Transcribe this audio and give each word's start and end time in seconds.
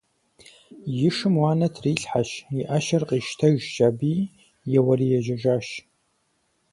И 1.07 1.09
шым 1.15 1.35
уанэ 1.41 1.67
трилъхьэщ, 1.73 2.29
и 2.59 2.61
ӏэщэр 2.67 3.03
къищтэжщ 3.09 3.75
аби, 3.87 4.13
еуэри 4.77 5.07
ежьэжащ. 5.17 5.67